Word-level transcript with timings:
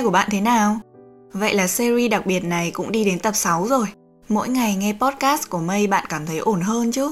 Nay 0.00 0.04
của 0.04 0.10
bạn 0.10 0.28
thế 0.30 0.40
nào? 0.40 0.80
Vậy 1.32 1.54
là 1.54 1.66
series 1.66 2.10
đặc 2.10 2.26
biệt 2.26 2.44
này 2.44 2.70
cũng 2.70 2.92
đi 2.92 3.04
đến 3.04 3.18
tập 3.18 3.36
6 3.36 3.66
rồi. 3.66 3.86
Mỗi 4.28 4.48
ngày 4.48 4.76
nghe 4.76 4.94
podcast 5.00 5.48
của 5.48 5.58
Mây 5.58 5.86
bạn 5.86 6.04
cảm 6.08 6.26
thấy 6.26 6.38
ổn 6.38 6.60
hơn 6.60 6.92
chứ? 6.92 7.10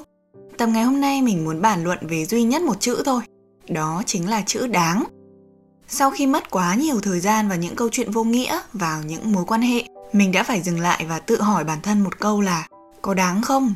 Tập 0.59 0.67
ngày 0.67 0.85
hôm 0.85 1.01
nay 1.01 1.23
mình 1.23 1.45
muốn 1.45 1.63
bàn 1.63 1.85
luận 1.85 1.99
về 2.01 2.25
duy 2.25 2.43
nhất 2.43 2.63
một 2.63 2.81
chữ 2.81 3.03
thôi. 3.05 3.23
Đó 3.69 4.03
chính 4.07 4.31
là 4.31 4.43
chữ 4.47 4.67
đáng. 4.67 5.05
Sau 5.89 6.11
khi 6.11 6.27
mất 6.27 6.51
quá 6.51 6.75
nhiều 6.75 7.01
thời 7.01 7.21
gian 7.21 7.49
vào 7.49 7.59
những 7.59 7.77
câu 7.77 7.89
chuyện 7.93 8.11
vô 8.11 8.25
nghĩa, 8.25 8.61
vào 8.73 9.03
những 9.03 9.33
mối 9.33 9.45
quan 9.45 9.63
hệ, 9.63 9.85
mình 10.13 10.33
đã 10.33 10.43
phải 10.43 10.63
dừng 10.63 10.81
lại 10.81 11.07
và 11.09 11.19
tự 11.19 11.41
hỏi 11.41 11.65
bản 11.65 11.79
thân 11.83 12.01
một 12.01 12.19
câu 12.19 12.41
là 12.41 12.67
có 13.03 13.15
đáng 13.15 13.43
không? 13.43 13.75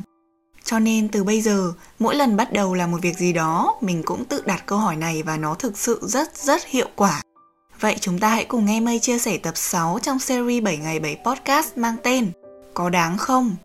Cho 0.63 0.79
nên 0.79 1.09
từ 1.09 1.23
bây 1.23 1.41
giờ, 1.41 1.73
mỗi 1.99 2.15
lần 2.15 2.37
bắt 2.37 2.53
đầu 2.53 2.73
làm 2.73 2.91
một 2.91 3.01
việc 3.01 3.17
gì 3.17 3.33
đó, 3.33 3.75
mình 3.81 4.03
cũng 4.03 4.25
tự 4.25 4.41
đặt 4.45 4.63
câu 4.65 4.79
hỏi 4.79 4.95
này 4.95 5.23
và 5.23 5.37
nó 5.37 5.53
thực 5.53 5.77
sự 5.77 5.99
rất 6.01 6.37
rất 6.37 6.65
hiệu 6.65 6.87
quả. 6.95 7.21
Vậy 7.83 7.95
chúng 8.01 8.19
ta 8.19 8.29
hãy 8.29 8.45
cùng 8.45 8.65
nghe 8.65 8.79
Mây 8.79 8.99
chia 8.99 9.19
sẻ 9.19 9.37
tập 9.37 9.53
6 9.57 9.99
trong 10.01 10.19
series 10.19 10.63
7 10.63 10.77
ngày 10.77 10.99
7 10.99 11.17
podcast 11.25 11.77
mang 11.77 11.95
tên 12.03 12.31
Có 12.73 12.89
đáng 12.89 13.17
không? 13.17 13.55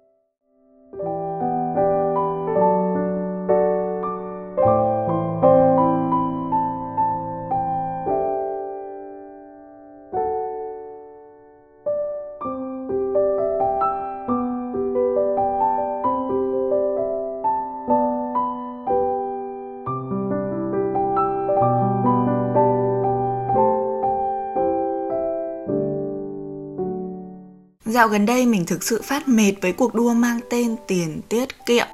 Dạo 27.98 28.08
gần 28.08 28.26
đây 28.26 28.46
mình 28.46 28.66
thực 28.66 28.82
sự 28.82 29.02
phát 29.02 29.28
mệt 29.28 29.52
với 29.62 29.72
cuộc 29.72 29.94
đua 29.94 30.14
mang 30.14 30.40
tên 30.50 30.76
tiền 30.86 31.20
tiết 31.28 31.66
kiệm. 31.66 31.86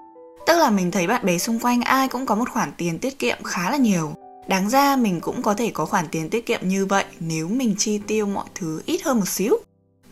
Tức 0.47 0.58
là 0.58 0.70
mình 0.70 0.91
thấy 0.91 1.06
bạn 1.06 1.27
bè 1.27 1.38
xung 1.38 1.58
quanh 1.58 1.83
ai 1.83 2.08
cũng 2.08 2.27
có 2.27 2.34
một 2.34 2.48
khoản 2.48 2.72
tiền 2.77 2.98
tiết 2.98 3.19
kiệm 3.19 3.42
khá 3.44 3.70
là 3.70 3.77
nhiều. 3.77 4.14
Đáng 4.48 4.70
ra 4.70 4.97
mình 4.97 5.20
cũng 5.20 5.42
có 5.42 5.55
thể 5.55 5.70
có 5.75 5.86
khoản 5.86 6.05
tiền 6.10 6.30
tiết 6.30 6.47
kiệm 6.47 6.60
như 6.62 6.86
vậy 6.86 7.05
nếu 7.20 7.48
mình 7.48 7.75
chi 7.78 8.00
tiêu 8.06 8.27
mọi 8.27 8.44
thứ 8.55 8.82
ít 8.86 9.02
hơn 9.02 9.19
một 9.19 9.28
xíu. 9.28 9.56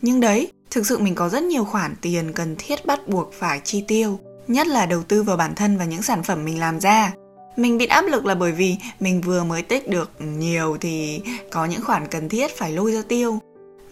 Nhưng 0.01 0.19
đấy, 0.19 0.51
thực 0.71 0.85
sự 0.85 0.97
mình 0.99 1.15
có 1.15 1.29
rất 1.29 1.43
nhiều 1.43 1.65
khoản 1.65 1.95
tiền 2.01 2.31
cần 2.33 2.55
thiết 2.59 2.85
bắt 2.85 3.07
buộc 3.07 3.33
phải 3.33 3.61
chi 3.63 3.83
tiêu, 3.87 4.19
nhất 4.47 4.67
là 4.67 4.85
đầu 4.85 5.03
tư 5.03 5.23
vào 5.23 5.37
bản 5.37 5.55
thân 5.55 5.77
và 5.77 5.85
những 5.85 6.01
sản 6.01 6.23
phẩm 6.23 6.45
mình 6.45 6.59
làm 6.59 6.79
ra. 6.79 7.13
Mình 7.57 7.77
bị 7.77 7.85
áp 7.85 8.05
lực 8.07 8.25
là 8.25 8.35
bởi 8.35 8.51
vì 8.51 8.75
mình 8.99 9.21
vừa 9.21 9.43
mới 9.43 9.61
tích 9.61 9.89
được 9.89 10.11
nhiều 10.19 10.77
thì 10.81 11.21
có 11.51 11.65
những 11.65 11.81
khoản 11.83 12.07
cần 12.07 12.29
thiết 12.29 12.57
phải 12.57 12.71
lôi 12.71 12.91
ra 12.91 13.01
tiêu 13.07 13.39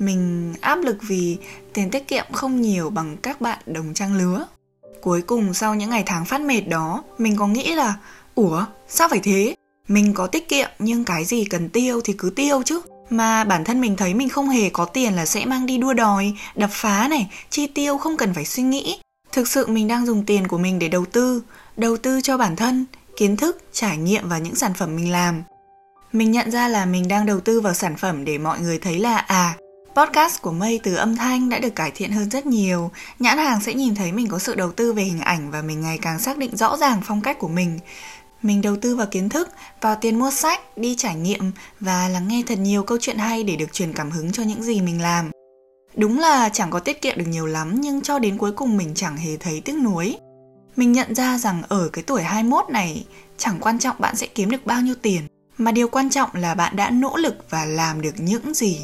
mình 0.02 0.54
áp 0.62 0.76
lực 0.76 0.98
vì 1.02 1.38
tiền 1.74 1.90
tiết 1.90 2.08
kiệm 2.08 2.26
không 2.32 2.62
nhiều 2.62 2.90
bằng 2.90 3.18
các 3.18 3.42
bạn 3.42 3.60
đồng 3.66 3.94
trang 3.94 4.16
lứa. 4.16 4.46
Cuối 5.02 5.22
cùng 5.22 5.54
sau 5.54 5.76
những 5.76 5.90
ngày 5.90 6.04
tháng 6.06 6.26
phát 6.26 6.42
mệt 6.42 6.62
đó, 6.62 7.04
mình 7.18 7.36
có 7.36 7.48
nghĩ 7.48 7.74
là, 7.76 7.96
ủa, 8.36 8.66
sao 8.88 9.08
phải 9.10 9.20
thế? 9.20 9.56
Mình 9.88 10.14
có 10.14 10.28
tiết 10.28 10.50
kiệm 10.50 10.70
nhưng 10.80 11.04
cái 11.04 11.26
gì 11.26 11.46
cần 11.46 11.70
tiêu 11.70 12.02
thì 12.04 12.14
cứ 12.14 12.30
tiêu 12.30 12.62
chứ. 12.66 12.82
Mà 13.10 13.44
bản 13.44 13.64
thân 13.64 13.82
mình 13.82 13.96
thấy 13.96 14.14
mình 14.14 14.30
không 14.30 14.50
hề 14.50 14.70
có 14.70 14.86
tiền 14.86 15.14
là 15.14 15.26
sẽ 15.26 15.46
mang 15.46 15.66
đi 15.66 15.78
đua 15.78 15.94
đòi, 15.94 16.34
đập 16.56 16.70
phá 16.74 17.08
này, 17.08 17.32
chi 17.50 17.68
tiêu 17.68 17.98
không 17.98 18.18
cần 18.18 18.34
phải 18.34 18.46
suy 18.46 18.64
nghĩ. 18.64 19.00
Thực 19.32 19.48
sự 19.48 19.68
mình 19.68 19.88
đang 19.88 20.06
dùng 20.06 20.26
tiền 20.26 20.48
của 20.48 20.58
mình 20.58 20.80
để 20.80 20.88
đầu 20.88 21.06
tư 21.06 21.42
đầu 21.78 21.98
tư 21.98 22.22
cho 22.22 22.38
bản 22.38 22.56
thân, 22.56 22.86
kiến 23.18 23.38
thức, 23.38 23.58
trải 23.74 23.98
nghiệm 23.98 24.30
và 24.30 24.38
những 24.38 24.56
sản 24.56 24.74
phẩm 24.74 24.96
mình 24.96 25.12
làm. 25.12 25.44
Mình 26.14 26.32
nhận 26.32 26.52
ra 26.52 26.68
là 26.68 26.86
mình 26.86 27.08
đang 27.08 27.26
đầu 27.26 27.40
tư 27.40 27.62
vào 27.62 27.74
sản 27.74 27.98
phẩm 27.98 28.26
để 28.26 28.38
mọi 28.38 28.60
người 28.60 28.80
thấy 28.80 29.00
là 29.00 29.18
à 29.18 29.58
Podcast 29.96 30.42
của 30.42 30.52
Mây 30.52 30.80
từ 30.84 30.96
âm 30.96 31.16
thanh 31.16 31.50
đã 31.50 31.60
được 31.60 31.76
cải 31.76 31.92
thiện 31.92 32.12
hơn 32.12 32.30
rất 32.30 32.46
nhiều. 32.46 32.92
Nhãn 33.20 33.38
hàng 33.38 33.62
sẽ 33.62 33.74
nhìn 33.74 33.96
thấy 33.96 34.12
mình 34.12 34.28
có 34.28 34.40
sự 34.40 34.56
đầu 34.56 34.72
tư 34.72 34.94
về 34.94 35.04
hình 35.04 35.20
ảnh 35.20 35.52
và 35.52 35.62
mình 35.62 35.82
ngày 35.82 35.98
càng 35.98 36.20
xác 36.20 36.38
định 36.38 36.58
rõ 36.58 36.78
ràng 36.78 37.02
phong 37.04 37.22
cách 37.22 37.40
của 37.40 37.48
mình. 37.48 37.80
Mình 38.42 38.62
đầu 38.62 38.76
tư 38.76 38.96
vào 38.96 39.08
kiến 39.08 39.30
thức, 39.30 39.50
vào 39.82 39.96
tiền 40.02 40.20
mua 40.20 40.32
sách, 40.32 40.78
đi 40.78 40.96
trải 40.96 41.16
nghiệm 41.16 41.52
và 41.80 42.08
lắng 42.08 42.28
nghe 42.28 42.44
thật 42.48 42.60
nhiều 42.60 42.84
câu 42.84 42.98
chuyện 43.02 43.18
hay 43.18 43.44
để 43.44 43.56
được 43.56 43.74
truyền 43.74 43.94
cảm 43.94 44.12
hứng 44.12 44.32
cho 44.32 44.44
những 44.44 44.64
gì 44.64 44.82
mình 44.82 45.02
làm. 45.02 45.32
Đúng 45.96 46.20
là 46.20 46.50
chẳng 46.50 46.70
có 46.70 46.80
tiết 46.80 47.02
kiệm 47.02 47.18
được 47.18 47.28
nhiều 47.28 47.46
lắm 47.46 47.82
nhưng 47.82 48.02
cho 48.02 48.20
đến 48.20 48.38
cuối 48.38 48.52
cùng 48.52 48.78
mình 48.78 48.92
chẳng 48.96 49.18
hề 49.18 49.38
thấy 49.38 49.62
tiếc 49.66 49.76
nuối. 49.76 50.18
Mình 50.76 50.92
nhận 50.92 51.16
ra 51.16 51.38
rằng 51.38 51.64
ở 51.68 51.90
cái 51.94 52.04
tuổi 52.04 52.22
21 52.24 52.70
này 52.70 53.06
chẳng 53.38 53.58
quan 53.60 53.80
trọng 53.80 53.96
bạn 54.00 54.16
sẽ 54.16 54.28
kiếm 54.28 54.52
được 54.52 54.66
bao 54.66 54.82
nhiêu 54.82 54.96
tiền, 55.02 55.22
mà 55.58 55.72
điều 55.72 55.88
quan 55.88 56.10
trọng 56.10 56.30
là 56.34 56.56
bạn 56.56 56.76
đã 56.76 56.90
nỗ 56.90 57.18
lực 57.18 57.36
và 57.50 57.66
làm 57.66 58.02
được 58.02 58.14
những 58.18 58.54
gì 58.54 58.80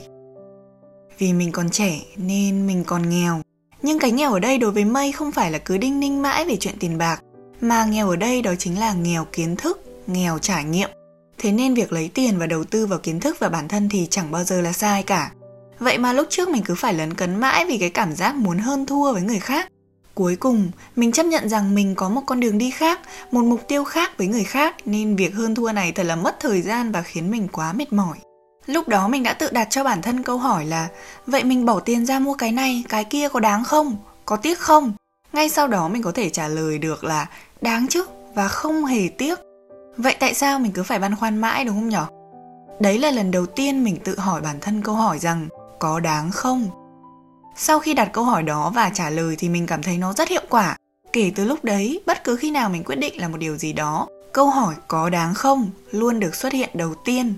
vì 1.18 1.34
mình 1.34 1.52
còn 1.52 1.70
trẻ 1.70 2.00
nên 2.18 2.68
mình 2.68 2.84
còn 2.84 3.10
nghèo. 3.10 3.42
Nhưng 3.82 4.00
cái 4.00 4.12
nghèo 4.12 4.34
ở 4.34 4.40
đây 4.40 4.58
đối 4.58 4.72
với 4.72 4.86
mây 4.86 5.12
không 5.12 5.32
phải 5.32 5.52
là 5.52 5.58
cứ 5.58 5.78
đinh 5.78 6.00
ninh 6.00 6.22
mãi 6.22 6.46
về 6.46 6.58
chuyện 6.60 6.76
tiền 6.80 6.98
bạc, 6.98 7.22
mà 7.62 7.86
nghèo 7.86 8.10
ở 8.10 8.16
đây 8.16 8.42
đó 8.42 8.54
chính 8.60 8.80
là 8.80 8.94
nghèo 8.94 9.26
kiến 9.26 9.56
thức, 9.56 10.04
nghèo 10.08 10.40
trải 10.40 10.64
nghiệm. 10.64 10.90
Thế 11.38 11.52
nên 11.52 11.74
việc 11.74 11.94
lấy 11.94 12.10
tiền 12.14 12.38
và 12.38 12.48
đầu 12.48 12.64
tư 12.64 12.86
vào 12.86 13.00
kiến 13.00 13.20
thức 13.20 13.38
và 13.40 13.50
bản 13.50 13.68
thân 13.68 13.90
thì 13.90 14.08
chẳng 14.10 14.32
bao 14.32 14.44
giờ 14.44 14.62
là 14.62 14.72
sai 14.72 15.04
cả. 15.04 15.32
Vậy 15.80 15.98
mà 15.98 16.14
lúc 16.14 16.28
trước 16.30 16.50
mình 16.50 16.64
cứ 16.66 16.76
phải 16.76 16.94
lấn 16.94 17.14
cấn 17.14 17.36
mãi 17.36 17.66
vì 17.66 17.78
cái 17.78 17.90
cảm 17.90 18.14
giác 18.14 18.36
muốn 18.36 18.58
hơn 18.58 18.86
thua 18.86 19.14
với 19.14 19.22
người 19.22 19.40
khác. 19.40 19.68
Cuối 20.16 20.36
cùng, 20.36 20.72
mình 20.96 21.12
chấp 21.12 21.26
nhận 21.26 21.50
rằng 21.50 21.76
mình 21.76 21.96
có 21.96 22.10
một 22.10 22.22
con 22.26 22.40
đường 22.40 22.58
đi 22.58 22.72
khác, 22.72 23.00
một 23.32 23.44
mục 23.44 23.68
tiêu 23.68 23.84
khác 23.84 24.12
với 24.18 24.28
người 24.28 24.44
khác 24.44 24.76
nên 24.86 25.16
việc 25.16 25.34
hơn 25.34 25.56
thua 25.56 25.72
này 25.72 25.92
thật 25.92 26.04
là 26.04 26.16
mất 26.16 26.36
thời 26.40 26.62
gian 26.62 26.92
và 26.92 27.02
khiến 27.02 27.32
mình 27.32 27.48
quá 27.52 27.74
mệt 27.74 27.94
mỏi. 27.94 28.18
Lúc 28.68 28.88
đó 28.88 29.08
mình 29.08 29.24
đã 29.24 29.34
tự 29.34 29.50
đặt 29.52 29.68
cho 29.70 29.84
bản 29.84 30.02
thân 30.02 30.24
câu 30.24 30.38
hỏi 30.38 30.66
là 30.66 30.88
Vậy 31.28 31.44
mình 31.44 31.66
bỏ 31.66 31.80
tiền 31.80 32.06
ra 32.06 32.20
mua 32.20 32.34
cái 32.34 32.52
này, 32.52 32.84
cái 32.90 33.04
kia 33.04 33.30
có 33.30 33.40
đáng 33.40 33.64
không? 33.64 33.96
Có 34.26 34.36
tiếc 34.36 34.60
không? 34.60 34.94
Ngay 35.34 35.50
sau 35.50 35.68
đó 35.68 35.88
mình 35.88 36.04
có 36.04 36.12
thể 36.12 36.30
trả 36.30 36.48
lời 36.48 36.78
được 36.78 37.04
là 37.04 37.30
đáng 37.62 37.88
chứ 37.90 38.06
và 38.36 38.48
không 38.48 38.86
hề 38.86 39.10
tiếc. 39.18 39.40
Vậy 39.98 40.16
tại 40.20 40.34
sao 40.34 40.60
mình 40.60 40.72
cứ 40.72 40.84
phải 40.84 41.00
băn 41.00 41.16
khoăn 41.16 41.38
mãi 41.38 41.66
đúng 41.66 41.76
không 41.76 41.90
nhở? 41.90 42.06
Đấy 42.80 43.00
là 43.00 43.12
lần 43.12 43.32
đầu 43.32 43.46
tiên 43.46 43.84
mình 43.84 43.98
tự 44.04 44.20
hỏi 44.20 44.42
bản 44.42 44.60
thân 44.62 44.82
câu 44.82 44.96
hỏi 44.96 45.20
rằng 45.20 45.48
có 45.80 46.00
đáng 46.00 46.32
không? 46.32 46.70
Sau 47.56 47.80
khi 47.80 47.94
đặt 47.94 48.10
câu 48.14 48.24
hỏi 48.24 48.44
đó 48.44 48.72
và 48.76 48.92
trả 48.94 49.10
lời 49.10 49.36
thì 49.40 49.50
mình 49.50 49.68
cảm 49.68 49.84
thấy 49.84 49.98
nó 49.98 50.14
rất 50.14 50.30
hiệu 50.30 50.44
quả. 50.50 50.78
Kể 51.14 51.32
từ 51.36 51.46
lúc 51.46 51.64
đấy, 51.64 52.02
bất 52.06 52.24
cứ 52.24 52.36
khi 52.36 52.52
nào 52.52 52.70
mình 52.70 52.84
quyết 52.84 52.96
định 52.96 53.22
là 53.22 53.28
một 53.28 53.38
điều 53.38 53.58
gì 53.58 53.74
đó, 53.74 54.08
câu 54.34 54.50
hỏi 54.50 54.76
có 54.88 55.10
đáng 55.10 55.34
không 55.34 55.70
luôn 55.92 56.20
được 56.20 56.36
xuất 56.36 56.54
hiện 56.54 56.70
đầu 56.74 56.96
tiên 57.06 57.34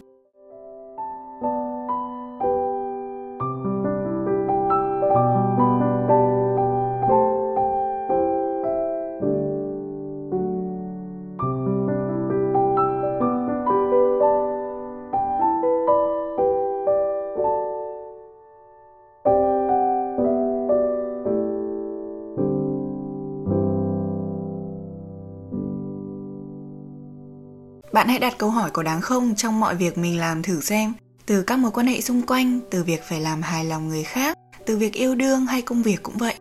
Bạn 27.99 28.07
hãy 28.07 28.19
đặt 28.19 28.37
câu 28.37 28.49
hỏi 28.49 28.69
có 28.71 28.83
đáng 28.83 29.01
không 29.01 29.35
trong 29.35 29.59
mọi 29.59 29.75
việc 29.75 29.97
mình 29.97 30.19
làm 30.19 30.43
thử 30.43 30.61
xem, 30.61 30.93
từ 31.25 31.41
các 31.41 31.59
mối 31.59 31.71
quan 31.71 31.87
hệ 31.87 32.01
xung 32.01 32.21
quanh, 32.21 32.59
từ 32.71 32.83
việc 32.83 33.03
phải 33.09 33.21
làm 33.21 33.41
hài 33.41 33.65
lòng 33.65 33.89
người 33.89 34.03
khác, 34.03 34.37
từ 34.65 34.77
việc 34.77 34.93
yêu 34.93 35.15
đương 35.15 35.45
hay 35.45 35.61
công 35.61 35.83
việc 35.83 36.03
cũng 36.03 36.17
vậy. 36.17 36.33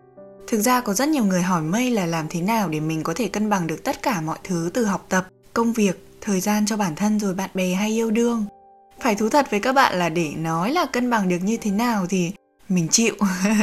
Thực 0.48 0.60
ra 0.60 0.80
có 0.80 0.94
rất 0.94 1.08
nhiều 1.08 1.24
người 1.24 1.42
hỏi 1.42 1.62
mây 1.62 1.90
là 1.90 2.06
làm 2.06 2.26
thế 2.28 2.40
nào 2.40 2.68
để 2.68 2.80
mình 2.80 3.02
có 3.02 3.14
thể 3.14 3.28
cân 3.28 3.50
bằng 3.50 3.66
được 3.66 3.84
tất 3.84 4.02
cả 4.02 4.20
mọi 4.20 4.38
thứ 4.44 4.70
từ 4.74 4.84
học 4.84 5.06
tập, 5.08 5.26
công 5.54 5.72
việc, 5.72 6.08
thời 6.20 6.40
gian 6.40 6.66
cho 6.66 6.76
bản 6.76 6.94
thân 6.96 7.18
rồi 7.18 7.34
bạn 7.34 7.50
bè 7.54 7.74
hay 7.74 7.90
yêu 7.90 8.10
đương. 8.10 8.44
phải 9.00 9.14
thú 9.14 9.28
thật 9.28 9.50
với 9.50 9.60
các 9.60 9.72
bạn 9.72 9.98
là 9.98 10.08
để 10.08 10.30
nói 10.36 10.72
là 10.72 10.86
cân 10.92 11.10
bằng 11.10 11.28
được 11.28 11.38
như 11.42 11.56
thế 11.56 11.70
nào 11.70 12.06
thì 12.08 12.32
mình 12.68 12.88
chịu 12.88 13.14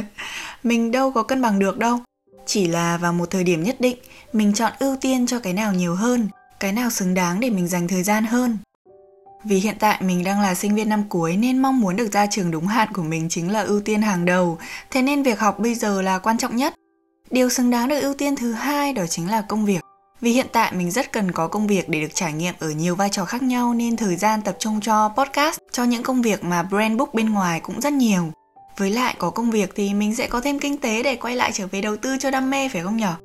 mình 0.64 0.92
đâu 0.92 1.12
có 1.12 1.24
cân 1.24 1.42
bằng 1.42 1.60
được 1.60 1.78
đâu 1.78 2.00
chỉ 2.46 2.68
là 2.68 2.98
vào 2.98 3.14
một 3.14 3.32
thời 3.32 3.44
điểm 3.44 3.64
nhất 3.64 3.76
định 3.80 3.98
mình 4.34 4.54
chọn 4.54 4.72
ưu 4.80 4.96
tiên 5.02 5.28
cho 5.28 5.40
cái 5.40 5.54
nào 5.54 5.74
nhiều 5.74 5.96
hơn 5.96 6.30
cái 6.60 6.72
nào 6.72 6.90
xứng 6.90 7.14
đáng 7.14 7.40
để 7.40 7.50
mình 7.50 7.68
dành 7.68 7.88
thời 7.88 8.04
gian 8.04 8.26
hơn 8.26 8.58
vì 9.44 9.58
hiện 9.58 9.76
tại 9.80 10.02
mình 10.02 10.24
đang 10.24 10.42
là 10.42 10.56
sinh 10.56 10.76
viên 10.76 10.90
năm 10.90 11.04
cuối 11.10 11.38
nên 11.38 11.58
mong 11.58 11.80
muốn 11.80 11.96
được 11.96 12.12
ra 12.12 12.26
trường 12.26 12.52
đúng 12.52 12.68
hạn 12.68 12.88
của 12.94 13.04
mình 13.04 13.30
chính 13.30 13.52
là 13.52 13.62
ưu 13.62 13.82
tiên 13.82 14.02
hàng 14.02 14.26
đầu 14.26 14.58
thế 14.92 15.02
nên 15.02 15.24
việc 15.24 15.40
học 15.40 15.60
bây 15.60 15.76
giờ 15.76 16.02
là 16.02 16.20
quan 16.20 16.38
trọng 16.38 16.56
nhất 16.56 16.74
điều 17.32 17.50
xứng 17.50 17.70
đáng 17.70 17.90
được 17.90 18.00
ưu 18.00 18.14
tiên 18.14 18.36
thứ 18.36 18.52
hai 18.52 18.94
đó 18.94 19.06
chính 19.08 19.30
là 19.30 19.42
công 19.42 19.66
việc 19.66 19.82
vì 20.22 20.32
hiện 20.32 20.48
tại 20.52 20.72
mình 20.74 20.92
rất 20.92 21.12
cần 21.12 21.32
có 21.32 21.48
công 21.48 21.68
việc 21.68 21.90
để 21.90 22.02
được 22.02 22.14
trải 22.16 22.34
nghiệm 22.34 22.54
ở 22.60 22.70
nhiều 22.70 22.96
vai 22.96 23.10
trò 23.10 23.26
khác 23.26 23.44
nhau 23.44 23.74
nên 23.74 23.98
thời 23.98 24.16
gian 24.16 24.42
tập 24.42 24.56
trung 24.60 24.82
cho 24.82 25.10
podcast, 25.18 25.60
cho 25.72 25.84
những 25.84 26.04
công 26.04 26.22
việc 26.22 26.44
mà 26.44 26.64
brand 26.64 26.98
book 26.98 27.14
bên 27.14 27.30
ngoài 27.34 27.60
cũng 27.60 27.82
rất 27.82 27.94
nhiều. 27.94 28.32
Với 28.78 28.90
lại 28.90 29.16
có 29.18 29.30
công 29.30 29.52
việc 29.52 29.72
thì 29.76 29.94
mình 29.94 30.16
sẽ 30.16 30.28
có 30.28 30.42
thêm 30.42 30.60
kinh 30.60 30.78
tế 30.78 31.04
để 31.04 31.16
quay 31.16 31.36
lại 31.36 31.52
trở 31.54 31.68
về 31.68 31.82
đầu 31.82 31.98
tư 31.98 32.18
cho 32.20 32.32
đam 32.32 32.50
mê 32.50 32.70
phải 32.70 32.82
không 32.82 32.98
nhở? 32.98 33.16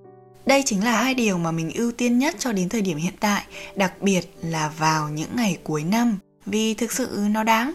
Đây 0.50 0.62
chính 0.66 0.84
là 0.84 1.02
hai 1.02 1.14
điều 1.14 1.38
mà 1.38 1.50
mình 1.50 1.70
ưu 1.74 1.92
tiên 1.92 2.18
nhất 2.18 2.34
cho 2.38 2.52
đến 2.52 2.68
thời 2.68 2.82
điểm 2.82 2.98
hiện 2.98 3.14
tại, 3.20 3.42
đặc 3.76 3.92
biệt 4.00 4.20
là 4.42 4.72
vào 4.78 5.08
những 5.08 5.28
ngày 5.36 5.58
cuối 5.64 5.84
năm, 5.84 6.18
vì 6.46 6.74
thực 6.74 6.92
sự 6.92 7.26
nó 7.30 7.44
đáng. 7.44 7.72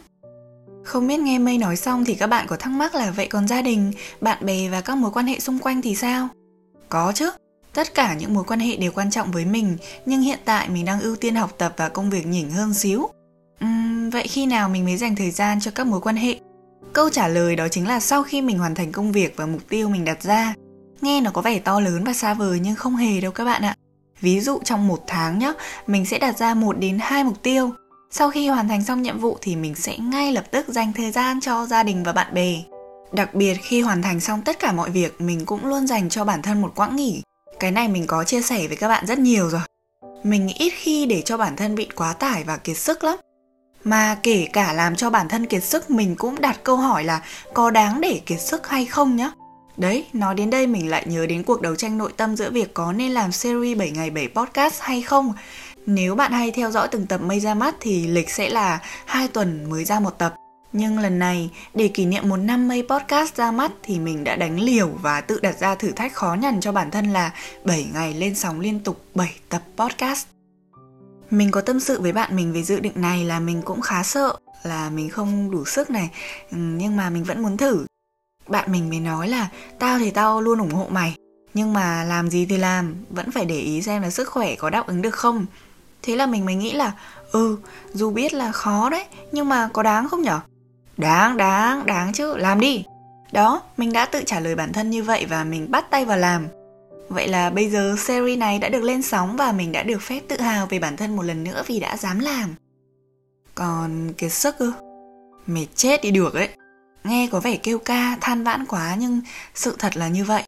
Không 0.83 1.07
biết 1.07 1.19
nghe 1.19 1.39
mây 1.39 1.57
nói 1.57 1.75
xong 1.75 2.05
thì 2.05 2.15
các 2.15 2.27
bạn 2.27 2.47
có 2.47 2.55
thắc 2.55 2.73
mắc 2.73 2.95
là 2.95 3.11
vậy 3.11 3.27
còn 3.27 3.47
gia 3.47 3.61
đình, 3.61 3.91
bạn 4.21 4.45
bè 4.45 4.69
và 4.69 4.81
các 4.81 4.95
mối 4.95 5.11
quan 5.11 5.27
hệ 5.27 5.39
xung 5.39 5.59
quanh 5.59 5.81
thì 5.81 5.95
sao? 5.95 6.27
Có 6.89 7.11
chứ, 7.15 7.31
tất 7.73 7.93
cả 7.93 8.13
những 8.13 8.33
mối 8.33 8.43
quan 8.43 8.59
hệ 8.59 8.77
đều 8.77 8.91
quan 8.91 9.11
trọng 9.11 9.31
với 9.31 9.45
mình, 9.45 9.77
nhưng 10.05 10.21
hiện 10.21 10.39
tại 10.45 10.69
mình 10.69 10.85
đang 10.85 11.01
ưu 11.01 11.15
tiên 11.15 11.35
học 11.35 11.55
tập 11.57 11.73
và 11.77 11.89
công 11.89 12.09
việc 12.09 12.27
nhỉnh 12.27 12.51
hơn 12.51 12.73
xíu. 12.73 13.09
Uhm, 13.65 14.09
vậy 14.09 14.27
khi 14.27 14.45
nào 14.45 14.69
mình 14.69 14.85
mới 14.85 14.97
dành 14.97 15.15
thời 15.15 15.31
gian 15.31 15.59
cho 15.61 15.71
các 15.75 15.87
mối 15.87 16.01
quan 16.01 16.15
hệ? 16.15 16.39
Câu 16.93 17.09
trả 17.09 17.27
lời 17.27 17.55
đó 17.55 17.67
chính 17.67 17.87
là 17.87 17.99
sau 17.99 18.23
khi 18.23 18.41
mình 18.41 18.57
hoàn 18.57 18.75
thành 18.75 18.91
công 18.91 19.11
việc 19.11 19.33
và 19.35 19.45
mục 19.45 19.61
tiêu 19.69 19.89
mình 19.89 20.05
đặt 20.05 20.23
ra. 20.23 20.53
Nghe 21.05 21.21
nó 21.21 21.31
có 21.31 21.41
vẻ 21.41 21.59
to 21.59 21.79
lớn 21.79 22.03
và 22.03 22.13
xa 22.13 22.33
vời 22.33 22.59
nhưng 22.61 22.75
không 22.75 22.95
hề 22.95 23.21
đâu 23.21 23.31
các 23.31 23.45
bạn 23.45 23.61
ạ. 23.61 23.75
Ví 24.21 24.39
dụ 24.39 24.59
trong 24.63 24.87
một 24.87 25.03
tháng 25.07 25.39
nhé, 25.39 25.53
mình 25.87 26.05
sẽ 26.05 26.19
đặt 26.19 26.37
ra 26.37 26.53
một 26.53 26.79
đến 26.79 26.97
hai 27.01 27.23
mục 27.23 27.43
tiêu. 27.43 27.71
Sau 28.11 28.29
khi 28.31 28.47
hoàn 28.47 28.67
thành 28.67 28.83
xong 28.83 29.01
nhiệm 29.01 29.19
vụ 29.19 29.37
thì 29.41 29.55
mình 29.55 29.75
sẽ 29.75 29.97
ngay 29.97 30.31
lập 30.31 30.43
tức 30.51 30.67
dành 30.67 30.93
thời 30.93 31.11
gian 31.11 31.41
cho 31.41 31.65
gia 31.65 31.83
đình 31.83 32.03
và 32.03 32.13
bạn 32.13 32.33
bè. 32.33 32.61
Đặc 33.11 33.33
biệt 33.33 33.53
khi 33.61 33.81
hoàn 33.81 34.01
thành 34.01 34.19
xong 34.19 34.41
tất 34.41 34.59
cả 34.59 34.71
mọi 34.71 34.89
việc, 34.89 35.21
mình 35.21 35.45
cũng 35.45 35.65
luôn 35.65 35.87
dành 35.87 36.09
cho 36.09 36.25
bản 36.25 36.41
thân 36.41 36.61
một 36.61 36.71
quãng 36.75 36.95
nghỉ. 36.95 37.21
Cái 37.59 37.71
này 37.71 37.87
mình 37.87 38.07
có 38.07 38.23
chia 38.23 38.41
sẻ 38.41 38.67
với 38.67 38.77
các 38.77 38.87
bạn 38.87 39.05
rất 39.05 39.19
nhiều 39.19 39.49
rồi. 39.49 39.61
Mình 40.23 40.47
ít 40.47 40.73
khi 40.75 41.05
để 41.05 41.21
cho 41.21 41.37
bản 41.37 41.55
thân 41.55 41.75
bị 41.75 41.87
quá 41.95 42.13
tải 42.13 42.43
và 42.43 42.57
kiệt 42.57 42.77
sức 42.77 43.03
lắm 43.03 43.17
mà 43.83 44.17
kể 44.23 44.47
cả 44.53 44.73
làm 44.73 44.95
cho 44.95 45.09
bản 45.09 45.29
thân 45.29 45.45
kiệt 45.45 45.63
sức 45.63 45.89
mình 45.89 46.15
cũng 46.15 46.41
đặt 46.41 46.59
câu 46.63 46.77
hỏi 46.77 47.03
là 47.03 47.21
có 47.53 47.69
đáng 47.69 48.01
để 48.01 48.21
kiệt 48.25 48.41
sức 48.41 48.67
hay 48.67 48.85
không 48.85 49.15
nhá 49.15 49.31
Đấy, 49.77 50.05
nói 50.13 50.35
đến 50.35 50.49
đây 50.49 50.67
mình 50.67 50.89
lại 50.89 51.03
nhớ 51.07 51.25
đến 51.25 51.43
cuộc 51.43 51.61
đấu 51.61 51.75
tranh 51.75 51.97
nội 51.97 52.11
tâm 52.17 52.35
giữa 52.35 52.49
việc 52.49 52.73
có 52.73 52.91
nên 52.91 53.11
làm 53.11 53.31
series 53.31 53.77
7 53.77 53.91
ngày 53.91 54.09
7 54.09 54.27
podcast 54.27 54.81
hay 54.81 55.01
không. 55.01 55.33
Nếu 55.85 56.15
bạn 56.15 56.31
hay 56.31 56.51
theo 56.51 56.71
dõi 56.71 56.87
từng 56.91 57.05
tập 57.05 57.21
mây 57.21 57.39
ra 57.39 57.53
mắt 57.53 57.75
thì 57.79 58.07
lịch 58.07 58.29
sẽ 58.29 58.49
là 58.49 58.79
hai 59.05 59.27
tuần 59.27 59.69
mới 59.69 59.85
ra 59.85 59.99
một 59.99 60.17
tập. 60.17 60.35
Nhưng 60.73 60.99
lần 60.99 61.19
này, 61.19 61.49
để 61.73 61.87
kỷ 61.87 62.05
niệm 62.05 62.29
một 62.29 62.37
năm 62.37 62.67
mây 62.67 62.83
podcast 62.89 63.35
ra 63.35 63.51
mắt 63.51 63.71
thì 63.83 63.99
mình 63.99 64.23
đã 64.23 64.35
đánh 64.35 64.59
liều 64.59 64.87
và 64.87 65.21
tự 65.21 65.39
đặt 65.39 65.59
ra 65.59 65.75
thử 65.75 65.91
thách 65.91 66.13
khó 66.13 66.33
nhằn 66.33 66.61
cho 66.61 66.71
bản 66.71 66.91
thân 66.91 67.13
là 67.13 67.33
7 67.63 67.87
ngày 67.93 68.13
lên 68.13 68.35
sóng 68.35 68.59
liên 68.59 68.79
tục 68.79 69.05
7 69.15 69.35
tập 69.49 69.61
podcast. 69.77 70.27
Mình 71.29 71.51
có 71.51 71.61
tâm 71.61 71.79
sự 71.79 72.01
với 72.01 72.11
bạn 72.11 72.35
mình 72.35 72.53
về 72.53 72.63
dự 72.63 72.79
định 72.79 72.93
này 72.95 73.25
là 73.25 73.39
mình 73.39 73.61
cũng 73.61 73.81
khá 73.81 74.03
sợ 74.03 74.35
là 74.63 74.89
mình 74.89 75.09
không 75.09 75.51
đủ 75.51 75.65
sức 75.65 75.89
này 75.89 76.09
nhưng 76.51 76.97
mà 76.97 77.09
mình 77.09 77.23
vẫn 77.23 77.43
muốn 77.43 77.57
thử 77.57 77.85
bạn 78.47 78.71
mình 78.71 78.89
mới 78.89 78.99
nói 78.99 79.27
là 79.27 79.49
tao 79.79 79.99
thì 79.99 80.11
tao 80.11 80.41
luôn 80.41 80.59
ủng 80.59 80.71
hộ 80.71 80.87
mày, 80.89 81.15
nhưng 81.53 81.73
mà 81.73 82.03
làm 82.03 82.29
gì 82.29 82.45
thì 82.45 82.57
làm, 82.57 82.95
vẫn 83.09 83.31
phải 83.31 83.45
để 83.45 83.59
ý 83.59 83.81
xem 83.81 84.01
là 84.01 84.09
sức 84.09 84.29
khỏe 84.29 84.55
có 84.55 84.69
đáp 84.69 84.87
ứng 84.87 85.01
được 85.01 85.15
không. 85.15 85.45
Thế 86.03 86.15
là 86.15 86.25
mình 86.25 86.45
mới 86.45 86.55
nghĩ 86.55 86.71
là 86.71 86.91
ừ 87.31 87.57
dù 87.93 88.11
biết 88.11 88.33
là 88.33 88.51
khó 88.51 88.89
đấy, 88.89 89.05
nhưng 89.31 89.49
mà 89.49 89.69
có 89.73 89.83
đáng 89.83 90.09
không 90.09 90.21
nhở? 90.21 90.39
Đáng 90.97 91.37
đáng 91.37 91.85
đáng 91.85 92.13
chứ, 92.13 92.37
làm 92.37 92.59
đi. 92.59 92.83
Đó, 93.31 93.61
mình 93.77 93.93
đã 93.93 94.05
tự 94.05 94.23
trả 94.25 94.39
lời 94.39 94.55
bản 94.55 94.73
thân 94.73 94.89
như 94.89 95.03
vậy 95.03 95.25
và 95.29 95.43
mình 95.43 95.71
bắt 95.71 95.91
tay 95.91 96.05
vào 96.05 96.17
làm. 96.17 96.47
Vậy 97.09 97.27
là 97.27 97.49
bây 97.49 97.69
giờ 97.69 97.95
series 97.97 98.39
này 98.39 98.59
đã 98.59 98.69
được 98.69 98.83
lên 98.83 99.01
sóng 99.01 99.37
và 99.37 99.51
mình 99.51 99.71
đã 99.71 99.83
được 99.83 100.01
phép 100.01 100.21
tự 100.27 100.41
hào 100.41 100.65
về 100.65 100.79
bản 100.79 100.97
thân 100.97 101.15
một 101.15 101.23
lần 101.23 101.43
nữa 101.43 101.63
vì 101.67 101.79
đã 101.79 101.97
dám 101.97 102.19
làm. 102.19 102.55
Còn 103.55 104.13
kiệt 104.13 104.31
sức 104.31 104.57
ư 104.57 104.73
mệt 105.47 105.67
chết 105.75 106.01
đi 106.01 106.11
được 106.11 106.33
ấy 106.33 106.49
nghe 107.05 107.27
có 107.31 107.39
vẻ 107.39 107.55
kêu 107.55 107.79
ca, 107.79 108.17
than 108.21 108.43
vãn 108.43 108.65
quá 108.65 108.95
nhưng 108.99 109.21
sự 109.55 109.75
thật 109.79 109.97
là 109.97 110.07
như 110.07 110.23
vậy. 110.23 110.43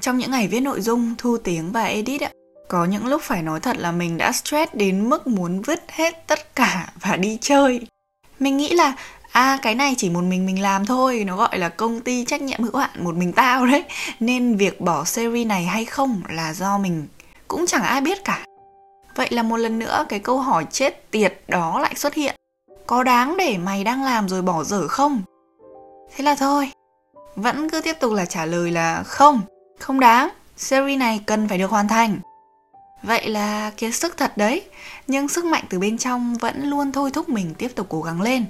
Trong 0.00 0.18
những 0.18 0.30
ngày 0.30 0.48
viết 0.48 0.60
nội 0.60 0.80
dung, 0.80 1.14
thu 1.18 1.36
tiếng 1.36 1.72
và 1.72 1.84
edit 1.84 2.20
ạ, 2.20 2.30
có 2.68 2.84
những 2.84 3.06
lúc 3.06 3.22
phải 3.22 3.42
nói 3.42 3.60
thật 3.60 3.76
là 3.76 3.92
mình 3.92 4.18
đã 4.18 4.32
stress 4.32 4.74
đến 4.74 5.10
mức 5.10 5.26
muốn 5.26 5.62
vứt 5.62 5.82
hết 5.88 6.26
tất 6.26 6.54
cả 6.54 6.92
và 7.00 7.16
đi 7.16 7.38
chơi. 7.40 7.80
Mình 8.38 8.56
nghĩ 8.56 8.68
là 8.68 8.94
à 9.32 9.58
cái 9.62 9.74
này 9.74 9.94
chỉ 9.98 10.10
một 10.10 10.20
mình 10.20 10.46
mình 10.46 10.62
làm 10.62 10.86
thôi, 10.86 11.24
nó 11.26 11.36
gọi 11.36 11.58
là 11.58 11.68
công 11.68 12.00
ty 12.00 12.24
trách 12.24 12.42
nhiệm 12.42 12.62
hữu 12.62 12.76
hạn 12.76 13.04
một 13.04 13.14
mình 13.14 13.32
tao 13.32 13.66
đấy. 13.66 13.84
Nên 14.20 14.56
việc 14.56 14.80
bỏ 14.80 15.04
series 15.04 15.46
này 15.46 15.64
hay 15.64 15.84
không 15.84 16.22
là 16.28 16.54
do 16.54 16.78
mình, 16.78 17.06
cũng 17.48 17.66
chẳng 17.66 17.82
ai 17.82 18.00
biết 18.00 18.24
cả. 18.24 18.44
Vậy 19.14 19.28
là 19.30 19.42
một 19.42 19.56
lần 19.56 19.78
nữa 19.78 20.06
cái 20.08 20.18
câu 20.18 20.40
hỏi 20.40 20.66
chết 20.70 21.10
tiệt 21.10 21.40
đó 21.48 21.78
lại 21.80 21.94
xuất 21.94 22.14
hiện. 22.14 22.36
Có 22.86 23.02
đáng 23.02 23.36
để 23.36 23.58
mày 23.58 23.84
đang 23.84 24.02
làm 24.02 24.28
rồi 24.28 24.42
bỏ 24.42 24.64
dở 24.64 24.88
không? 24.88 25.22
Thế 26.16 26.24
là 26.24 26.34
thôi. 26.34 26.70
Vẫn 27.36 27.70
cứ 27.70 27.80
tiếp 27.80 27.96
tục 28.00 28.12
là 28.12 28.24
trả 28.24 28.46
lời 28.46 28.70
là 28.70 29.02
không. 29.02 29.40
Không 29.78 30.00
đáng. 30.00 30.28
Series 30.56 30.98
này 30.98 31.20
cần 31.26 31.48
phải 31.48 31.58
được 31.58 31.70
hoàn 31.70 31.88
thành. 31.88 32.18
Vậy 33.02 33.28
là 33.28 33.70
kiệt 33.76 33.94
sức 33.94 34.16
thật 34.16 34.36
đấy. 34.36 34.62
Nhưng 35.06 35.28
sức 35.28 35.44
mạnh 35.44 35.64
từ 35.70 35.78
bên 35.78 35.98
trong 35.98 36.34
vẫn 36.34 36.62
luôn 36.62 36.92
thôi 36.92 37.10
thúc 37.10 37.28
mình 37.28 37.54
tiếp 37.58 37.72
tục 37.74 37.86
cố 37.90 38.02
gắng 38.02 38.22
lên. 38.22 38.44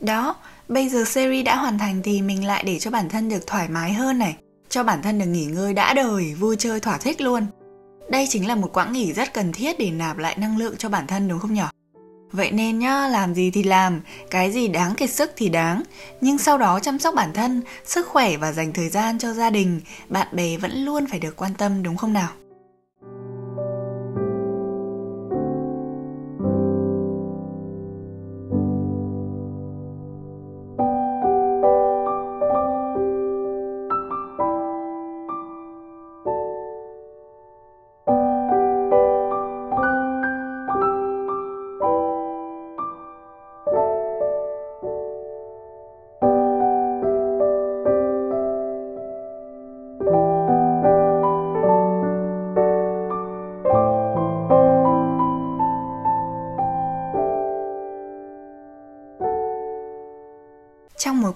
Đó, 0.00 0.36
bây 0.68 0.88
giờ 0.88 1.04
series 1.04 1.46
đã 1.46 1.56
hoàn 1.56 1.78
thành 1.78 2.02
thì 2.02 2.22
mình 2.22 2.46
lại 2.46 2.62
để 2.66 2.78
cho 2.78 2.90
bản 2.90 3.08
thân 3.08 3.28
được 3.28 3.46
thoải 3.46 3.68
mái 3.68 3.92
hơn 3.92 4.18
này. 4.18 4.36
Cho 4.68 4.82
bản 4.82 5.02
thân 5.02 5.18
được 5.18 5.26
nghỉ 5.26 5.44
ngơi 5.44 5.74
đã 5.74 5.94
đời, 5.94 6.34
vui 6.34 6.56
chơi 6.58 6.80
thỏa 6.80 6.98
thích 6.98 7.20
luôn. 7.20 7.46
Đây 8.10 8.26
chính 8.30 8.48
là 8.48 8.54
một 8.54 8.72
quãng 8.72 8.92
nghỉ 8.92 9.12
rất 9.12 9.34
cần 9.34 9.52
thiết 9.52 9.78
để 9.78 9.90
nạp 9.90 10.18
lại 10.18 10.36
năng 10.38 10.58
lượng 10.58 10.76
cho 10.76 10.88
bản 10.88 11.06
thân 11.06 11.28
đúng 11.28 11.38
không 11.38 11.54
nhỉ 11.54 11.62
Vậy 12.32 12.50
nên 12.50 12.78
nhá, 12.78 13.08
làm 13.08 13.34
gì 13.34 13.50
thì 13.50 13.62
làm, 13.62 14.00
cái 14.30 14.52
gì 14.52 14.68
đáng 14.68 14.94
kiệt 14.94 15.10
sức 15.10 15.32
thì 15.36 15.48
đáng, 15.48 15.82
nhưng 16.20 16.38
sau 16.38 16.58
đó 16.58 16.80
chăm 16.80 16.98
sóc 16.98 17.14
bản 17.14 17.32
thân, 17.32 17.62
sức 17.84 18.06
khỏe 18.06 18.36
và 18.36 18.52
dành 18.52 18.72
thời 18.72 18.88
gian 18.88 19.18
cho 19.18 19.32
gia 19.32 19.50
đình, 19.50 19.80
bạn 20.08 20.26
bè 20.32 20.56
vẫn 20.56 20.84
luôn 20.84 21.06
phải 21.10 21.18
được 21.18 21.36
quan 21.36 21.54
tâm 21.54 21.82
đúng 21.82 21.96
không 21.96 22.12
nào? 22.12 22.28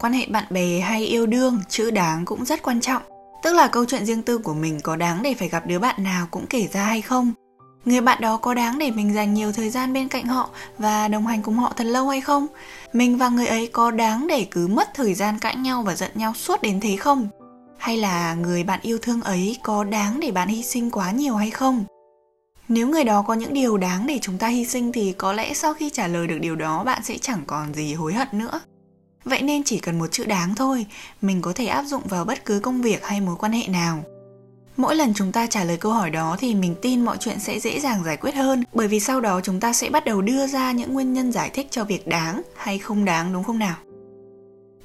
Quan 0.03 0.13
hệ 0.13 0.27
bạn 0.27 0.45
bè 0.51 0.81
hay 0.81 1.05
yêu 1.05 1.27
đương, 1.27 1.61
chữ 1.69 1.91
đáng 1.91 2.25
cũng 2.25 2.45
rất 2.45 2.63
quan 2.63 2.81
trọng. 2.81 3.03
Tức 3.43 3.53
là 3.53 3.69
câu 3.69 3.85
chuyện 3.85 4.07
riêng 4.07 4.23
tư 4.23 4.39
của 4.39 4.55
mình 4.55 4.81
có 4.83 4.97
đáng 4.97 5.23
để 5.23 5.35
phải 5.35 5.49
gặp 5.49 5.67
đứa 5.67 5.79
bạn 5.79 6.05
nào 6.05 6.27
cũng 6.31 6.47
kể 6.47 6.69
ra 6.73 6.85
hay 6.85 7.03
không? 7.03 7.33
Người 7.85 8.01
bạn 8.01 8.21
đó 8.21 8.37
có 8.37 8.55
đáng 8.55 8.79
để 8.79 8.91
mình 8.91 9.15
dành 9.15 9.35
nhiều 9.35 9.53
thời 9.53 9.71
gian 9.71 9.93
bên 9.93 10.09
cạnh 10.09 10.25
họ 10.25 10.51
và 10.79 11.09
đồng 11.09 11.27
hành 11.27 11.43
cùng 11.43 11.59
họ 11.59 11.73
thật 11.77 11.85
lâu 11.85 12.09
hay 12.09 12.21
không? 12.21 12.47
Mình 12.93 13.17
và 13.17 13.29
người 13.29 13.47
ấy 13.47 13.67
có 13.67 13.91
đáng 13.91 14.27
để 14.27 14.47
cứ 14.51 14.67
mất 14.67 14.89
thời 14.95 15.15
gian 15.15 15.39
cãi 15.39 15.57
nhau 15.57 15.83
và 15.83 15.95
giận 15.95 16.11
nhau 16.15 16.35
suốt 16.35 16.63
đến 16.63 16.81
thế 16.81 16.97
không? 16.97 17.29
Hay 17.79 17.97
là 17.97 18.35
người 18.35 18.65
bạn 18.65 18.81
yêu 18.83 18.99
thương 19.03 19.21
ấy 19.21 19.57
có 19.63 19.85
đáng 19.85 20.21
để 20.21 20.31
bạn 20.31 20.49
hy 20.49 20.63
sinh 20.63 20.91
quá 20.91 21.11
nhiều 21.11 21.37
hay 21.37 21.51
không? 21.51 21.85
Nếu 22.69 22.89
người 22.89 23.05
đó 23.05 23.25
có 23.27 23.35
những 23.35 23.55
điều 23.55 23.77
đáng 23.77 24.07
để 24.07 24.19
chúng 24.23 24.39
ta 24.39 24.49
hy 24.49 24.65
sinh 24.65 24.93
thì 24.93 25.13
có 25.13 25.33
lẽ 25.33 25.55
sau 25.55 25.75
khi 25.75 25.91
trả 25.91 26.07
lời 26.07 26.27
được 26.27 26.39
điều 26.39 26.57
đó 26.57 26.85
bạn 26.85 27.03
sẽ 27.05 27.19
chẳng 27.19 27.43
còn 27.47 27.75
gì 27.75 27.95
hối 27.95 28.15
hận 28.15 28.29
nữa. 28.33 28.61
Vậy 29.25 29.43
nên 29.43 29.65
chỉ 29.65 29.79
cần 29.79 29.99
một 29.99 30.07
chữ 30.13 30.25
đáng 30.25 30.55
thôi, 30.55 30.87
mình 31.21 31.43
có 31.43 31.53
thể 31.53 31.67
áp 31.67 31.83
dụng 31.83 32.03
vào 32.05 32.25
bất 32.25 32.45
cứ 32.45 32.61
công 32.61 32.83
việc 32.83 33.05
hay 33.05 33.21
mối 33.21 33.37
quan 33.39 33.53
hệ 33.53 33.69
nào. 33.69 34.05
mỗi 34.77 34.97
lần 34.97 35.15
chúng 35.15 35.33
ta 35.33 35.47
trả 35.47 35.65
lời 35.65 35.77
câu 35.77 35.93
hỏi 35.93 36.11
đó 36.11 36.37
thì 36.41 36.55
mình 36.55 36.75
tin 36.83 37.05
mọi 37.05 37.17
chuyện 37.21 37.41
sẽ 37.41 37.61
dễ 37.61 37.81
dàng 37.81 38.05
giải 38.05 38.17
quyết 38.17 38.35
hơn 38.35 38.65
bởi 38.73 38.89
vì 38.89 39.01
sau 39.01 39.21
đó 39.21 39.41
chúng 39.41 39.61
ta 39.61 39.73
sẽ 39.73 39.91
bắt 39.91 40.05
đầu 40.05 40.23
đưa 40.23 40.47
ra 40.47 40.73
những 40.73 40.93
nguyên 40.93 41.13
nhân 41.13 41.33
giải 41.33 41.51
thích 41.51 41.67
cho 41.71 41.85
việc 41.85 42.07
đáng 42.07 42.43
hay 42.57 42.79
không 42.79 43.05
đáng 43.05 43.33
đúng 43.33 43.45
không 43.45 43.59
nào 43.59 43.77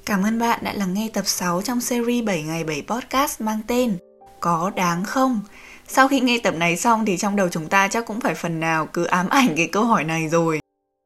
Cảm 0.06 0.22
ơn 0.22 0.38
bạn 0.38 0.60
đã 0.62 0.72
lắng 0.72 0.94
nghe 0.94 1.08
tập 1.12 1.26
6 1.26 1.62
trong 1.62 1.80
series 1.80 2.24
7 2.24 2.42
ngày 2.42 2.64
7 2.64 2.82
podcast 2.86 3.40
mang 3.40 3.60
tên 3.66 3.98
Có 4.40 4.70
đáng 4.76 5.04
không? 5.04 5.40
Sau 5.88 6.08
khi 6.08 6.20
nghe 6.20 6.38
tập 6.38 6.54
này 6.54 6.76
xong 6.76 7.04
thì 7.04 7.16
trong 7.16 7.36
đầu 7.36 7.48
chúng 7.48 7.68
ta 7.68 7.88
chắc 7.88 8.06
cũng 8.06 8.20
phải 8.20 8.34
phần 8.34 8.60
nào 8.60 8.86
cứ 8.86 9.04
ám 9.04 9.28
ảnh 9.28 9.48
cái 9.56 9.68
câu 9.72 9.84
hỏi 9.84 10.04
này 10.04 10.28
rồi. 10.28 10.60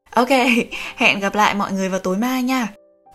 Ok, 0.09 0.29
hẹn 0.95 1.19
gặp 1.19 1.35
lại 1.35 1.55
mọi 1.55 1.71
người 1.71 1.89
vào 1.89 1.99
tối 1.99 2.17
mai 2.17 2.43
nha. 2.43 2.67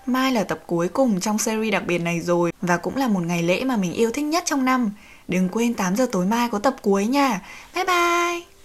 Mai 0.09 0.33
là 0.33 0.45
tập 0.45 0.61
cuối 0.67 0.89
cùng 0.89 1.21
trong 1.21 1.39
series 1.39 1.73
đặc 1.73 1.83
biệt 1.87 1.99
này 1.99 2.21
rồi 2.21 2.53
và 2.63 2.77
cũng 2.77 2.97
là 2.97 3.09
một 3.09 3.21
ngày 3.21 3.43
lễ 3.43 3.65
mà 3.65 3.77
mình 3.77 3.93
yêu 3.93 4.11
thích 4.11 4.25
nhất 4.25 4.43
trong 4.47 4.65
năm. 4.65 4.93
Đừng 5.29 5.49
quên 5.49 5.75
8 5.75 5.97
giờ 5.97 6.07
tối 6.13 6.27
mai 6.27 6.49
có 6.53 6.59
tập 6.59 6.77
cuối 6.83 7.07
nha. 7.07 7.41
Bye 7.75 7.85
bye! 7.85 8.58